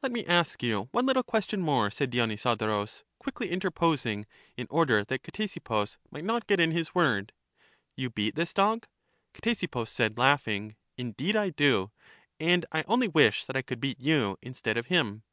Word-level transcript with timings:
Let 0.00 0.12
me 0.12 0.24
ask 0.24 0.62
you 0.62 0.88
one 0.92 1.06
httle 1.08 1.26
question 1.26 1.60
more, 1.60 1.90
said 1.90 2.10
Di 2.10 2.18
onysodorus, 2.20 3.02
quickly 3.18 3.50
interposing, 3.50 4.24
in 4.56 4.68
order 4.70 5.02
that 5.04 5.24
Cte 5.24 5.48
sippus 5.50 5.96
might 6.08 6.22
not 6.22 6.46
get 6.46 6.60
in 6.60 6.70
his 6.70 6.94
word: 6.94 7.32
You 7.96 8.08
beat 8.08 8.36
this 8.36 8.54
dog? 8.54 8.86
Ctesippus 9.34 9.88
said, 9.90 10.18
laughing, 10.18 10.76
Indeed 10.96 11.34
I 11.34 11.50
do; 11.50 11.90
and 12.38 12.64
I 12.70 12.84
only 12.86 13.08
wish 13.08 13.44
that 13.46 13.56
I 13.56 13.62
could 13.62 13.80
beat 13.80 13.98
you 13.98 14.38
instead 14.40 14.76
of 14.76 14.86
him. 14.86 15.24